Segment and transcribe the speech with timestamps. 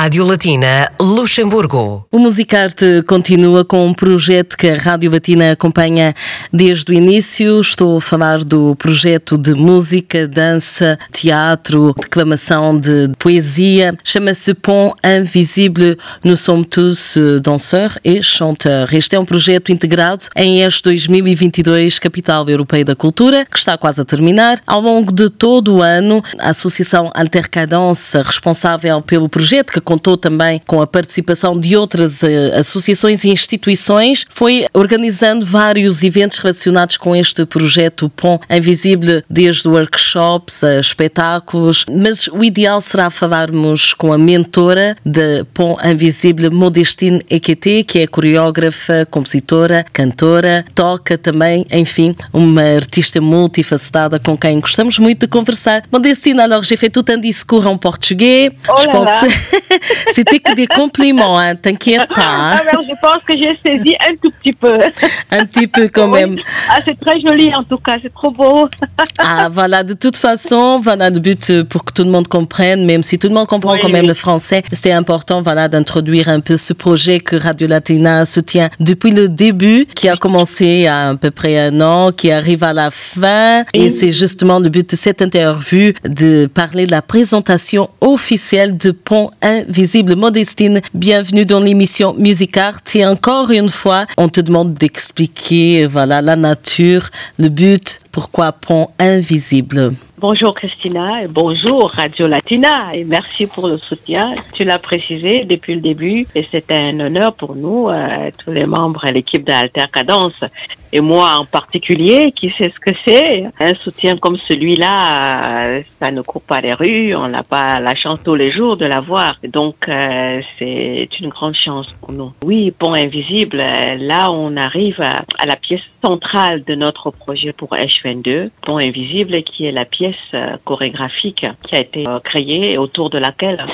[0.00, 2.06] Rádio Latina Luxemburgo.
[2.12, 6.14] O Musicarte continua com um projeto que a Rádio Latina acompanha
[6.52, 7.60] desde o início.
[7.60, 13.92] Estou a falar do projeto de música, dança, teatro, declamação de poesia.
[14.04, 15.98] Chama-se Pont Invisible.
[16.22, 18.92] Nous sommes tous danseurs et chanteurs.
[18.92, 24.00] Este é um projeto integrado em este 2022 Capital Europeia da Cultura, que está quase
[24.00, 24.60] a terminar.
[24.64, 30.60] Ao longo de todo o ano, a Associação Altercadance, responsável pelo projeto, que contou também
[30.66, 32.26] com a participação de outras uh,
[32.58, 40.62] associações e instituições, foi organizando vários eventos relacionados com este projeto Pont Invisível, desde workshops
[40.62, 47.82] a espetáculos, mas o ideal será falarmos com a mentora de Pont Invisível, Modestine Equete,
[47.82, 55.20] que é coreógrafa, compositora, cantora, toca também, enfim, uma artista multifacetada com quem gostamos muito
[55.20, 55.82] de conversar.
[55.90, 58.50] Modestine, alors j'ai fait tout un discours en portugais.
[58.68, 59.50] Oh je pensais...
[60.12, 62.22] C'était que des compliments, hein, t'inquiète pas.
[62.26, 62.56] Hein.
[62.68, 64.78] Alors, je pense que j'ai saisi un tout petit peu.
[65.30, 66.20] Un petit peu quand Oui.
[66.20, 66.36] même.
[66.70, 68.68] Ah, c'est très joli en tout cas, c'est trop beau.
[69.20, 72.84] Ah voilà, de toute façon, voilà le but euh, pour que tout le monde comprenne,
[72.86, 76.28] même si tout le monde comprend Oui, quand même le français, c'était important voilà d'introduire
[76.28, 80.80] un peu ce projet que Radio Latina soutient depuis le début, qui a commencé il
[80.80, 84.60] y a à peu près un an, qui arrive à la fin, et c'est justement
[84.60, 89.30] le but de cette interview de parler de la présentation officielle de Pont
[89.68, 90.16] Invisible.
[90.16, 96.22] Modestine, bienvenue dans l'émission Music Art et encore une fois, on te demande d'expliquer voilà
[96.22, 99.94] la nature, le but, pourquoi Pont Invisible?
[100.20, 104.34] Bonjour Christina et bonjour Radio Latina et merci pour le soutien.
[104.52, 108.66] Tu l'as précisé depuis le début et c'est un honneur pour nous, euh, tous les
[108.66, 110.44] membres et l'équipe d'Alter Cadence
[110.90, 113.44] et moi en particulier qui sait ce que c'est.
[113.60, 117.94] Un soutien comme celui-là, euh, ça ne court pas les rues, on n'a pas la
[117.94, 119.36] chance tous les jours de l'avoir.
[119.44, 122.32] Donc euh, c'est une grande chance pour nous.
[122.44, 127.68] Oui, Pont Invisible, là on arrive à, à la pièce centrale de notre projet pour
[128.04, 132.78] H22, Pont Invisible, qui est la pièce euh, chorégraphique qui a été euh, créée et
[132.78, 133.64] autour de laquelle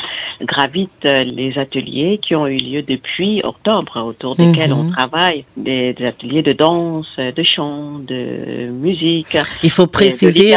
[0.43, 4.79] gravitent euh, les ateliers qui ont eu lieu depuis octobre, autour desquels Mhm.
[4.79, 9.37] on travaille, des, des ateliers de danse, de chant, de musique.
[9.63, 10.55] Il faut préciser,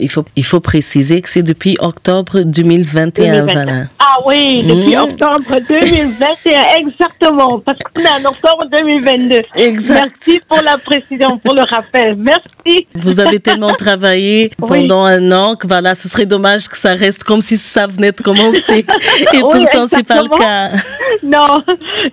[0.00, 3.44] il faut, il faut préciser que c'est depuis octobre 2021.
[3.46, 3.64] 2021.
[3.64, 3.82] Voilà.
[3.98, 5.02] Ah oui, depuis Mhm.
[5.02, 9.40] octobre 2021, exactement, parce qu'on est en octobre 2022.
[9.56, 10.00] Exact.
[10.00, 12.16] Merci pour la précision, pour le rappel.
[12.16, 12.79] Merci.
[12.94, 14.68] Vous avez tellement travaillé Oui.
[14.68, 18.12] pendant un an que voilà, ce serait dommage que ça reste comme si ça venait
[18.12, 18.84] de commencer.
[19.34, 20.70] Et Oui, pourtant, c'est pas le cas.
[21.22, 21.58] Non,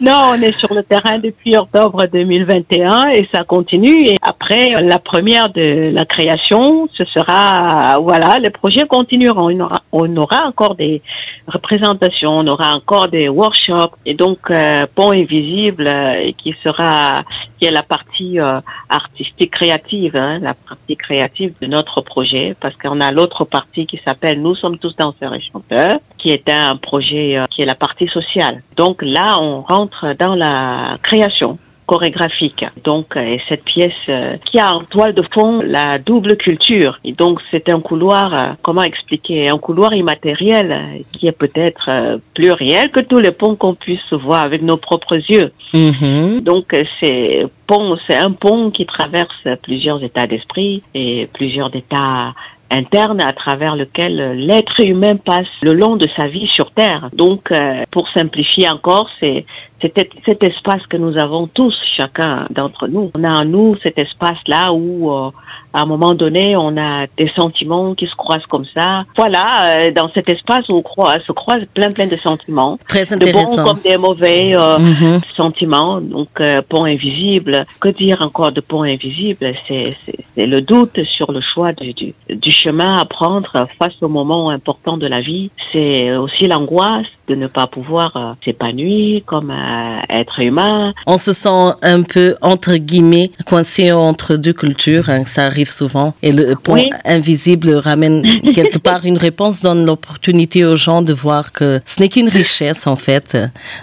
[0.02, 4.06] non, on est sur le terrain depuis octobre 2021 et ça continue.
[4.06, 9.50] Et après la première de la création, ce sera, voilà, les projets continueront.
[9.50, 11.02] On aura, on aura encore des
[11.48, 17.16] représentations, on aura encore des workshops et donc euh, Pont Invisible euh, qui sera,
[17.60, 22.76] qui est la partie euh, artistique créative, hein, la partie créative de notre projet, parce
[22.76, 26.78] qu'on a l'autre partie qui s'appelle Nous sommes tous danseurs et chanteurs, qui est un
[26.78, 28.64] projet euh, qui est la partie sociale.
[28.76, 31.58] Donc là, on rentre dans la création
[31.88, 32.66] chorégraphique.
[32.84, 37.00] Donc, euh, et cette pièce euh, qui a en toile de fond la double culture.
[37.04, 42.52] Et donc, c'est un couloir, euh, comment expliquer, un couloir immatériel qui est peut-être plus
[42.52, 45.52] réel que tous les ponts qu'on puisse voir avec nos propres yeux.
[45.74, 46.42] Mhm.
[46.42, 46.66] Donc
[47.00, 52.34] c'est pont, c'est un pont qui traverse plusieurs états d'esprit et plusieurs états
[52.72, 57.10] internes à travers lequel l'être humain passe le long de sa vie sur Terre.
[57.14, 59.46] Donc, euh, pour simplifier encore, c'est
[59.82, 59.94] c'est
[60.26, 63.12] cet espace que nous avons tous, chacun d'entre nous.
[63.18, 65.30] On a en nous cet espace-là où, euh,
[65.74, 69.04] à un moment donné, on a des sentiments qui se croisent comme ça.
[69.16, 73.04] Voilà, euh, dans cet espace où on croise, se croisent plein plein de sentiments, Très
[73.04, 73.64] de bons intéressant.
[73.66, 74.56] comme des mauvais.
[74.56, 75.20] euh, Mhm.
[75.36, 77.66] sentiments, donc euh, pont invisible.
[77.80, 79.54] Que dire encore de pont invisible?
[79.68, 79.90] C'est
[80.38, 84.98] le doute sur le choix du, du, du chemin à prendre face au moment important
[84.98, 85.52] de la vie.
[85.72, 90.94] C'est aussi l'angoisse de ne pas pouvoir euh, s'épanouir comme euh, être humain.
[91.06, 95.10] On se sent un peu, entre guillemets, coincé entre deux cultures.
[95.10, 96.14] hein, ça arrive souvent.
[96.24, 96.90] Et le point Oui.
[97.06, 102.08] invisible ramène quelque part une réponse, donne l'opportunité aux gens de voir que ce n'est
[102.10, 103.38] qu'une richesse, en fait,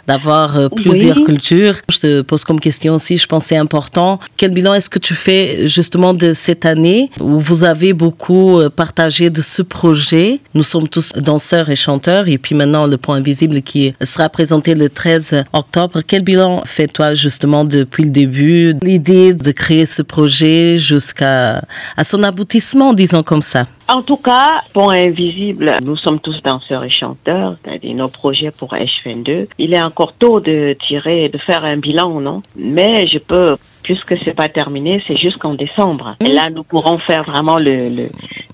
[0.06, 1.24] d'avoir euh, plusieurs Oui.
[1.24, 1.74] cultures.
[1.90, 4.18] Je te pose comme question aussi, je pense que c'est important.
[4.38, 9.28] Quel bilan est-ce que tu fais justement de cette année où vous avez beaucoup partagé
[9.28, 10.40] de ce projet?
[10.54, 12.28] Nous sommes tous danseurs et chanteurs.
[12.28, 13.33] Et puis maintenant, le point invisible
[13.64, 16.00] qui sera présenté le 13 octobre.
[16.06, 18.74] Quel bilan fais-toi justement depuis le début?
[18.82, 21.62] L'idée de créer ce projet jusqu'à
[21.96, 23.66] à son aboutissement, disons comme ça.
[23.88, 28.72] En tout cas, Pont Invisible, nous sommes tous danseurs et chanteurs, c'est-à-dire nos projets pour
[28.72, 29.48] H22.
[29.58, 32.40] Il est encore tôt de tirer, de faire un bilan, non?
[32.56, 36.16] Mais je peux, puisque c'est pas terminé, c'est jusqu'en décembre.
[36.20, 38.08] Et là, nous pourrons faire vraiment le, le,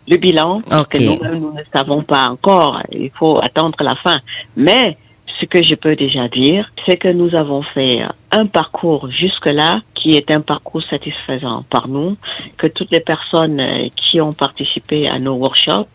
[0.08, 2.82] le bilan, parce que nous, nous ne savons pas encore.
[2.92, 4.18] Il faut attendre la fin.
[4.56, 4.98] Mais
[5.40, 10.10] ce que je peux déjà dire, c'est que nous avons fait un parcours jusque-là qui
[10.10, 12.16] est un parcours satisfaisant par nous,
[12.58, 13.62] que toutes les personnes
[13.96, 15.88] qui ont participé à nos workshops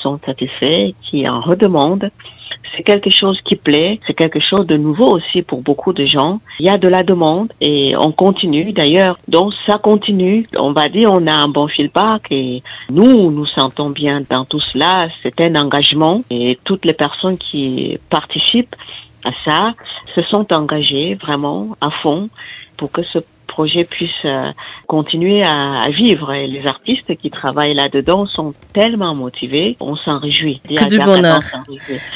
[0.00, 2.10] sont satisfaits, qui en redemandent
[2.76, 6.40] c'est quelque chose qui plaît, c'est quelque chose de nouveau aussi pour beaucoup de gens.
[6.60, 9.18] Il y a de la demande et on continue d'ailleurs.
[9.28, 10.48] Donc ça continue.
[10.56, 14.60] On va dire on a un bon feedback et nous nous sentons bien dans tout
[14.60, 15.08] cela.
[15.22, 18.76] C'est un engagement et toutes les personnes qui participent
[19.24, 19.74] à ça
[20.14, 22.28] se sont engagées vraiment à fond
[22.76, 23.18] pour que ce
[23.58, 24.52] projet puisse euh,
[24.86, 26.32] continuer à, vivre.
[26.32, 30.60] Et les artistes qui travaillent là-dedans sont tellement motivés, on s'en réjouit.
[30.64, 31.40] Que du bonheur.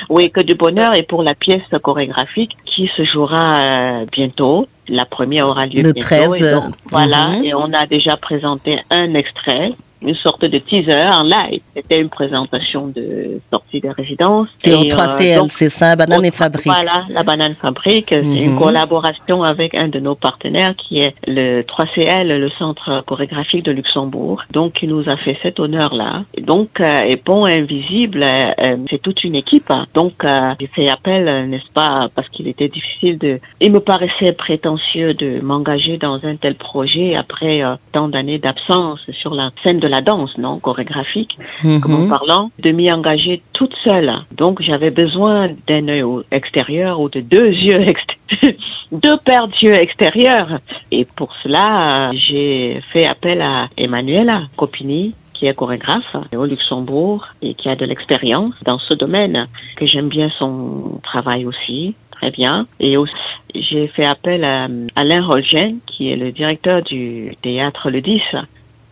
[0.09, 0.95] Oui, que du bonheur.
[0.95, 5.93] Et pour la pièce chorégraphique qui se jouera euh, bientôt, la première aura lieu le
[5.93, 6.35] bientôt.
[6.37, 6.61] 13.
[6.91, 7.45] Voilà, mhm.
[7.45, 11.61] et on a déjà présenté un extrait une sorte de teaser en live.
[11.75, 14.49] C'était une présentation de sortie de résidence.
[14.59, 16.67] C'est au 3CL, euh, c'est ça, Banane et Fabrique.
[16.67, 18.09] Voilà, la Banane Fabrique.
[18.11, 18.59] C'est une mhm.
[18.59, 24.43] collaboration avec un de nos partenaires qui est le 3CL, le Centre chorégraphique de Luxembourg.
[24.53, 26.25] Donc, il nous a fait cet honneur-là.
[26.41, 29.71] Donc, euh, et Pont Invisible, euh, c'est toute une équipe.
[29.95, 30.13] Donc,
[30.61, 33.41] j'ai fait appel, n'est-ce pas, parce qu'il était difficile de...
[33.61, 37.63] Il me paraissait prétentieux de m'engager dans un tel projet après
[37.93, 42.71] tant d'années d'absence sur la scène de la danse, non, chorégraphique, mm comme parlant, de
[42.71, 44.13] m'y engager toute seule.
[44.37, 48.59] Donc j'avais besoin d'un œil extérieur ou de deux yeux extérieurs,
[48.93, 50.59] deux paires d'yeux extérieurs.
[50.91, 57.55] Et pour cela, j'ai fait appel à Emmanuela Copini, qui est chorégraphe au Luxembourg et
[57.55, 62.67] qui a de l'expérience dans ce domaine, que j'aime bien son travail aussi, très bien.
[62.81, 63.13] Et aussi,
[63.55, 68.21] j'ai fait appel à Alain Rolgen, qui est le directeur du théâtre Le 10,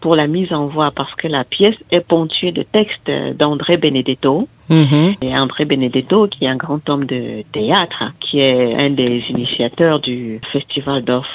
[0.00, 4.48] pour la mise en voix parce que la pièce est ponctuée de textes d'André Benedetto.
[4.68, 5.24] Mm-hmm.
[5.24, 10.00] Et André Benedetto, qui est un grand homme de théâtre, qui est un des initiateurs
[10.00, 11.26] du Festival d'Off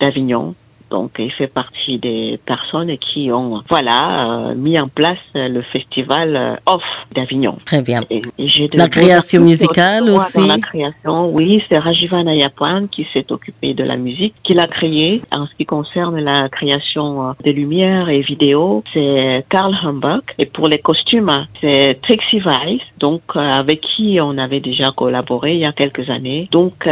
[0.00, 0.54] d'Avignon,
[0.94, 6.36] donc, il fait partie des personnes qui ont, voilà, euh, mis en place le festival
[6.36, 7.56] euh, Off d'Avignon.
[7.64, 8.00] Très bien.
[8.74, 10.46] la création musicale aussi.
[10.46, 15.20] la création, oui, c'est Rajiva Nayapan qui s'est occupé de la musique, qui l'a créée.
[15.32, 20.22] En ce qui concerne la création euh, des lumières et vidéos, c'est Karl Humbach.
[20.38, 25.60] Et pour les costumes, c'est Trixie Weiss, donc avec qui on avait déjà collaboré il
[25.60, 26.48] y a quelques années.
[26.52, 26.88] Donc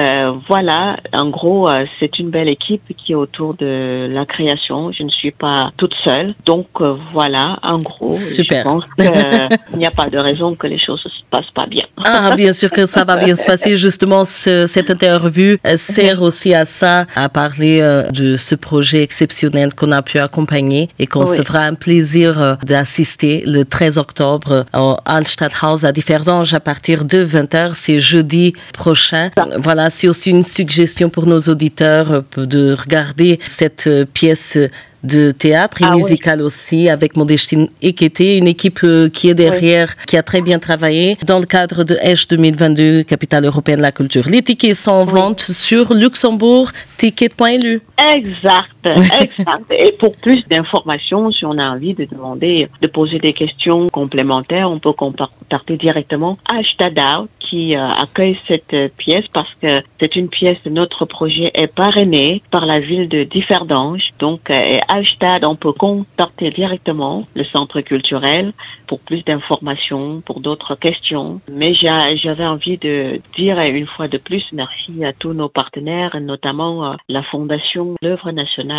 [0.48, 1.68] voilà, en gros,
[2.00, 4.92] c'est une belle équipe qui est autour de la création.
[4.92, 6.34] Je ne suis pas toute seule.
[6.44, 8.58] Donc euh, voilà, en gros, Super.
[8.58, 11.84] je pense qu'il n'y a pas de raison que les choses se passent pas bien.
[12.04, 13.76] Ah, bien sûr que ça va bien se passer.
[13.76, 19.74] Justement, cette interview euh, sert aussi à ça, à parler euh, de ce projet exceptionnel
[19.74, 24.96] qu'on a pu accompagner et qu'on se fera un plaisir d'assister le 13 octobre au
[25.04, 27.72] Altstadthaus à Differdange à partir de 20h.
[27.74, 29.30] C'est jeudi prochain.
[29.58, 34.58] Voilà, c'est aussi une suggestion pour nos auditeurs de regarder cette cette pièce
[35.02, 39.96] de théâtre et ah musicale aussi avec Modestine Ekete, une équipe euh, qui est derrière,
[40.06, 43.92] qui a très bien travaillé dans le cadre de H 2022, capitale européenne de la
[43.92, 44.28] culture.
[44.28, 47.82] Les tickets sont en vente sur luxembourgticket.lu.
[47.98, 49.64] Exact, exact.
[49.70, 54.70] et pour plus d'informations, si on a envie de demander, de poser des questions complémentaires,
[54.70, 59.68] on peut contacter directement Hashtag Out qui euh, accueille cette euh, pièce parce que
[60.00, 64.00] c'est une pièce, notre projet est parrainé par la ville de Differdange.
[64.18, 65.02] Donc, euh, à
[65.46, 68.52] on peut contacter directement le centre culturel
[68.86, 71.40] pour plus d'informations, pour d'autres questions.
[71.52, 76.94] Mais j'avais envie de dire une fois de plus merci à tous nos partenaires, notamment
[77.08, 78.71] la Fondation L'œuvre nationale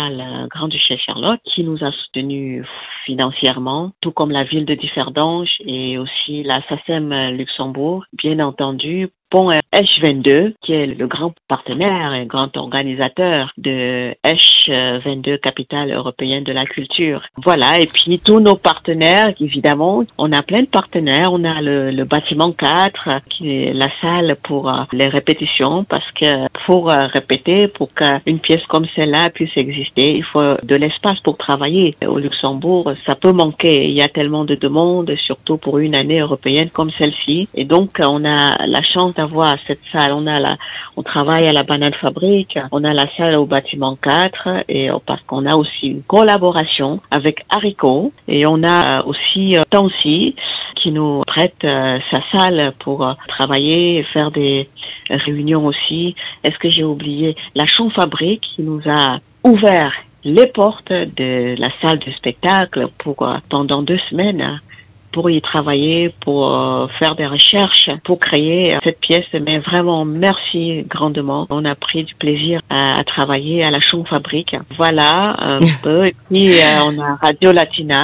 [0.50, 2.66] Grand-Duchesse Charlotte qui nous a soutenus
[3.04, 9.50] financièrement, tout comme la ville de Differdange et aussi la SACEM Luxembourg, bien entendu, Pont
[9.72, 16.64] H22, qui est le grand partenaire et grand organisateur de H22, capitale européenne de la
[16.64, 17.22] culture.
[17.42, 21.32] Voilà, et puis tous nos partenaires, évidemment, on a plein de partenaires.
[21.32, 26.46] On a le, bâtiment 4, qui est la salle pour euh, les répétitions, parce que
[26.66, 31.36] pour euh, répéter, pour qu'une pièce comme celle-là puisse exister, il faut de l'espace pour
[31.36, 31.96] travailler.
[32.06, 33.88] Au Luxembourg, ça peut manquer.
[33.88, 37.48] Il y a tellement de demandes, surtout pour une année européenne comme celle-ci.
[37.54, 40.12] Et donc, on a la chance d'avoir savoir cette salle.
[40.12, 40.56] On a la,
[40.96, 45.22] on travaille à la Banane Fabrique, on a la salle au bâtiment 4 et parce
[45.22, 50.34] qu'on a aussi une collaboration avec Haricot et on a aussi Tansi
[50.76, 54.68] qui nous prête sa salle pour travailler et faire des
[55.08, 56.14] réunions aussi.
[56.42, 57.36] Est-ce que j'ai oublié?
[57.54, 59.92] La Chon Fabrique qui nous a ouvert
[60.24, 63.16] les portes de la salle de spectacle pour
[63.48, 64.60] pendant deux semaines
[65.14, 69.24] pour y travailler, pour euh, faire des recherches, pour créer cette pièce.
[69.32, 71.46] Mais vraiment, merci grandement.
[71.50, 74.56] On a pris du plaisir à, travailler à la Chon Fabrique.
[74.76, 76.06] Voilà un peu.
[76.08, 78.02] Et puis, euh, on a Radio Latina.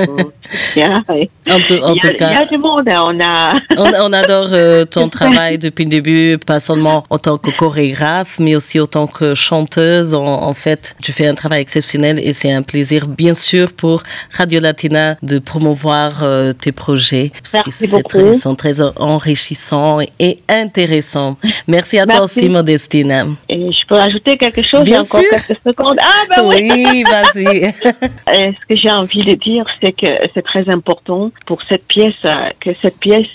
[0.00, 2.88] il, y a, du monde.
[2.88, 3.52] On, a...
[3.76, 8.56] on, adore euh, ton travail depuis le début, pas seulement en tant que chorégraphe, mais
[8.56, 10.14] aussi en tant que chanteuse.
[10.14, 14.02] En, en fait, tu fais un travail exceptionnel et c'est un plaisir, bien sûr, pour
[14.32, 17.32] Radio Latina de promouvoir euh, tes projets.
[17.52, 21.36] Merci Très, sont très enrichissants et intéressants.
[21.66, 23.36] Merci à toi aussi, Modestine.
[23.48, 25.20] Et je peux ajouter quelque chose Bien sûr.
[25.30, 25.98] quelques secondes?
[26.00, 26.70] Ah, ben oui.
[26.90, 27.72] Oui, vas-y.
[28.26, 32.12] Ce que j'ai envie de dire, c'est que c'est très important pour cette pièce,
[32.60, 33.26] que cette pièce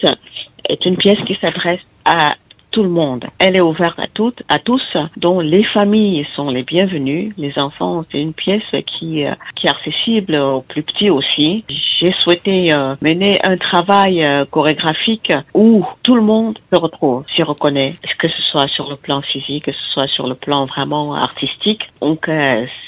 [0.70, 2.36] est une pièce qui s'adresse à
[2.74, 3.24] tout le monde.
[3.40, 7.32] Elle est ouverte à toutes, à tous, dont les familles sont les bienvenues.
[7.38, 11.64] Les enfants, c'est une pièce qui, euh, qui est accessible aux plus petits aussi.
[12.00, 17.44] J'ai souhaité euh, mener un travail euh, chorégraphique où tout le monde se retrouve, s'y
[17.44, 21.14] reconnaît, que ce soit sur le plan physique, que ce soit sur le plan vraiment
[21.14, 21.82] artistique?
[22.02, 22.30] Donc,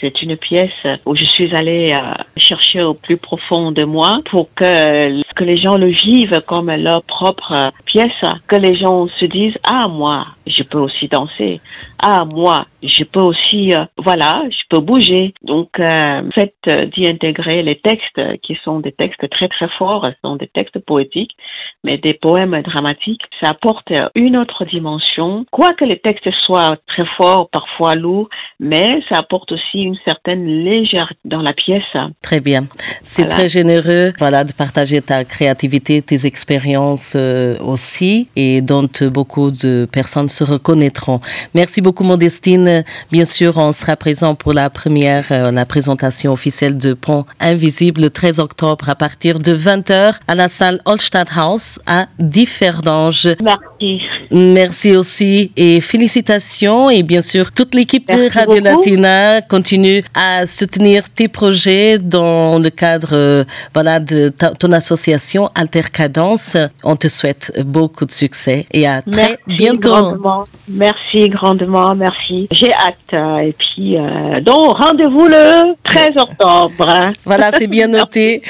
[0.01, 1.93] c'est une pièce où je suis allée
[2.37, 7.03] chercher au plus profond de moi pour que, que les gens le vivent comme leur
[7.03, 11.59] propre pièce, que les gens se disent, ah, ah, moi, je peux aussi danser.
[11.99, 15.33] Ah, moi, je peux aussi, euh, voilà, je peux bouger.
[15.41, 20.07] Donc, euh, faites euh, d'y intégrer les textes qui sont des textes très très forts,
[20.23, 21.35] sont des textes poétiques,
[21.83, 23.23] mais des poèmes dramatiques.
[23.43, 25.45] Ça apporte une autre dimension.
[25.51, 28.29] Quoique les textes soient très forts, parfois lourds,
[28.61, 31.83] mais ça apporte aussi une certaine légèreté dans la pièce.
[32.21, 32.65] Très bien.
[33.03, 37.17] C'est très généreux, voilà, de partager ta créativité, tes expériences
[37.59, 41.19] aussi, et dont beaucoup de personnes se reconnaîtront.
[41.53, 42.83] Merci beaucoup, Modestine.
[43.11, 48.01] Bien sûr, on sera présent pour la première, euh, la présentation officielle de Pont Invisible
[48.01, 53.29] le 13 octobre à partir de 20h à la salle House à Differdange.
[53.41, 54.01] Merci.
[54.31, 56.89] Merci aussi et félicitations.
[56.89, 62.69] Et bien sûr, toute l'équipe de Radio Latina continue à soutenir tes projets dans le
[62.69, 63.43] cadre euh,
[63.73, 66.57] voilà, de ton association Altercadence.
[66.83, 69.89] On te souhaite beaucoup de succès et à très bientôt.
[69.89, 70.43] Grandement.
[70.67, 72.47] Merci grandement, merci.
[72.51, 73.45] J'ai hâte.
[73.45, 77.13] Et puis, euh, donc, rendez-vous le 13 octobre.
[77.23, 78.41] Voilà, c'est bien noté.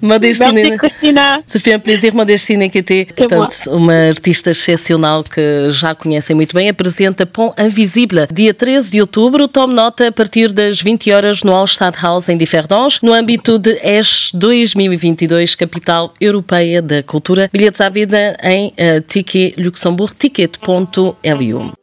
[0.00, 1.40] Merci, Cristina.
[1.46, 6.54] Ça fait um prazer, Modestine, que te, portanto, uma artista excepcional que já conhecem muito
[6.54, 9.48] bem, apresenta Pão Invisível, dia 13 de outubro.
[9.48, 13.78] Tome nota a partir das 20 horas no Allstad House, em Differdons, no âmbito de
[13.82, 17.48] ESH 2022, Capital Europeia da Cultura.
[17.52, 21.77] Bilhetes à vida em uh, Ticket Luxembourg, Ticket bilhete.lu.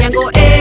[0.00, 0.53] and go.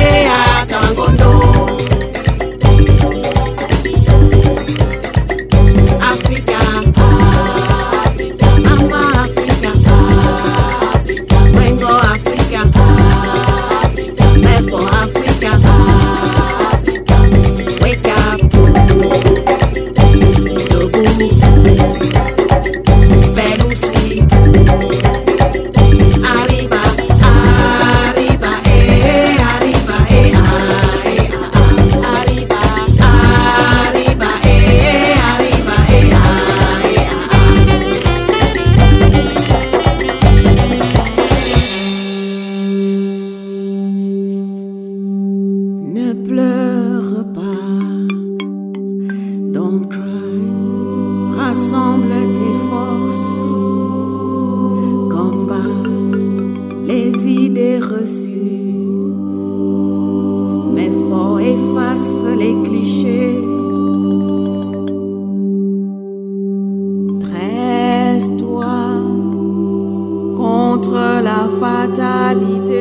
[62.27, 63.39] les clichés.
[67.20, 68.75] Tresse-toi
[70.38, 72.73] contre la fatalité.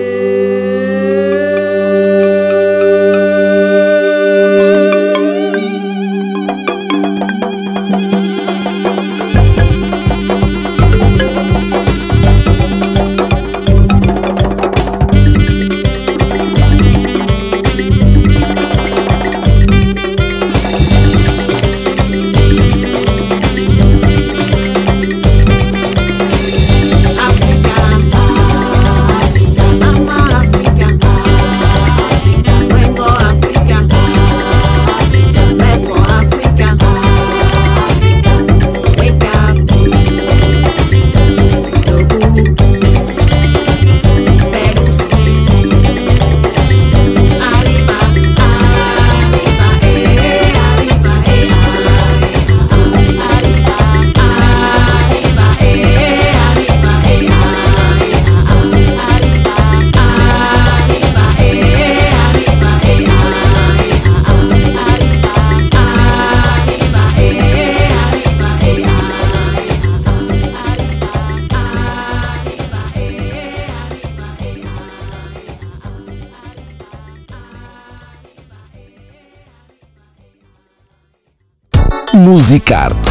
[82.53, 83.02] Zicar.